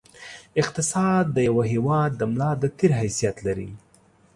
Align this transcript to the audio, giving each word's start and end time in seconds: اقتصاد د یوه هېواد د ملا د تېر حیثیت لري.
اقتصاد 0.61 1.25
د 1.31 1.37
یوه 1.49 1.63
هېواد 1.73 2.11
د 2.17 2.21
ملا 2.31 2.51
د 2.61 2.63
تېر 2.77 2.91
حیثیت 3.01 3.37
لري. 3.47 3.69